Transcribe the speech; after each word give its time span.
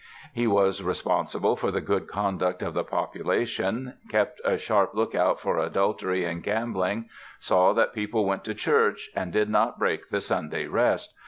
He 0.33 0.47
was 0.47 0.81
"responsible 0.81 1.55
for 1.55 1.69
the 1.69 1.79
good 1.79 2.07
conduct 2.07 2.63
of 2.63 2.73
the 2.73 2.83
population, 2.83 3.99
kept 4.09 4.41
a 4.43 4.57
sharp 4.57 4.95
look 4.95 5.13
out 5.13 5.39
for 5.39 5.59
adultery 5.59 6.25
and 6.25 6.41
gambling; 6.41 7.07
saw 7.39 7.71
that 7.73 7.93
people 7.93 8.25
went 8.25 8.43
to 8.45 8.55
church 8.55 9.11
and 9.15 9.31
did 9.31 9.47
not 9.47 9.77
break 9.77 10.09
the 10.09 10.19
Sunday 10.19 10.65
rest 10.65 11.13